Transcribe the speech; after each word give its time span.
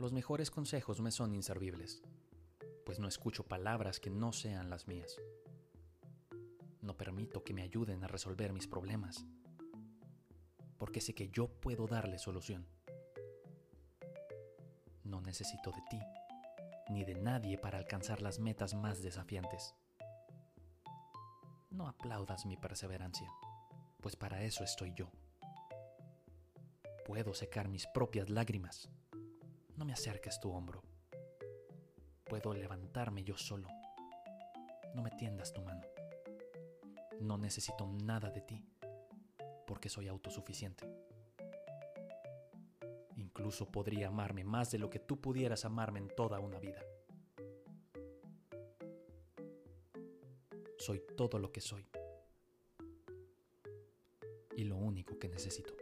Los 0.00 0.14
mejores 0.14 0.50
consejos 0.50 1.02
me 1.02 1.10
son 1.10 1.34
inservibles, 1.34 2.02
pues 2.86 2.98
no 2.98 3.06
escucho 3.06 3.44
palabras 3.44 4.00
que 4.00 4.08
no 4.08 4.32
sean 4.32 4.70
las 4.70 4.88
mías. 4.88 5.20
No 6.80 6.96
permito 6.96 7.44
que 7.44 7.52
me 7.52 7.60
ayuden 7.60 8.02
a 8.02 8.06
resolver 8.06 8.54
mis 8.54 8.66
problemas, 8.66 9.26
porque 10.78 11.02
sé 11.02 11.14
que 11.14 11.28
yo 11.28 11.48
puedo 11.48 11.86
darle 11.86 12.18
solución. 12.18 12.66
No 15.04 15.20
necesito 15.20 15.70
de 15.70 15.82
ti, 15.90 16.00
ni 16.88 17.04
de 17.04 17.16
nadie 17.16 17.58
para 17.58 17.76
alcanzar 17.76 18.22
las 18.22 18.38
metas 18.38 18.72
más 18.72 19.02
desafiantes. 19.02 19.74
No 21.68 21.86
aplaudas 21.86 22.46
mi 22.46 22.56
perseverancia, 22.56 23.30
pues 24.00 24.16
para 24.16 24.44
eso 24.44 24.64
estoy 24.64 24.94
yo. 24.94 25.10
Puedo 27.04 27.34
secar 27.34 27.68
mis 27.68 27.86
propias 27.88 28.30
lágrimas. 28.30 28.88
No 29.80 29.86
me 29.86 29.94
acerques 29.94 30.38
tu 30.38 30.52
hombro. 30.52 30.82
Puedo 32.24 32.52
levantarme 32.52 33.24
yo 33.24 33.38
solo. 33.38 33.66
No 34.94 35.00
me 35.00 35.10
tiendas 35.12 35.54
tu 35.54 35.62
mano. 35.62 35.80
No 37.18 37.38
necesito 37.38 37.86
nada 37.86 38.28
de 38.28 38.42
ti, 38.42 38.62
porque 39.66 39.88
soy 39.88 40.06
autosuficiente. 40.06 40.86
Incluso 43.16 43.72
podría 43.72 44.08
amarme 44.08 44.44
más 44.44 44.70
de 44.70 44.78
lo 44.78 44.90
que 44.90 44.98
tú 44.98 45.18
pudieras 45.18 45.64
amarme 45.64 46.00
en 46.00 46.08
toda 46.08 46.40
una 46.40 46.58
vida. 46.58 46.82
Soy 50.76 51.02
todo 51.16 51.38
lo 51.38 51.50
que 51.50 51.62
soy. 51.62 51.88
Y 54.54 54.64
lo 54.64 54.76
único 54.76 55.18
que 55.18 55.30
necesito. 55.30 55.79